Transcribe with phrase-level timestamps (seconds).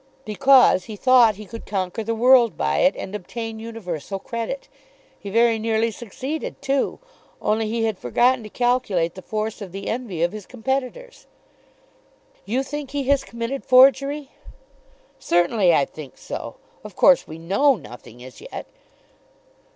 [0.25, 4.67] "Because he thought that he could conquer the world by it, and obtain universal credit.
[5.19, 6.97] He very nearly succeeded too.
[7.39, 11.27] Only he had forgotten to calculate the force of the envy of his competitors."
[12.45, 14.31] "You think he has committed forgery?"
[15.19, 16.55] "Certainly, I think so.
[16.83, 18.65] Of course we know nothing as yet."